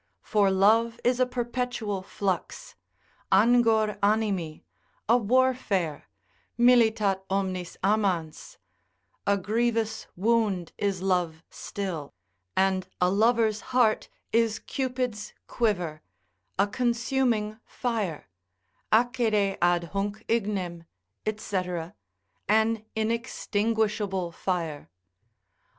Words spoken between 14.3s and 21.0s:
is Cupid's quiver, a consuming fire, accede ad hunc ignem,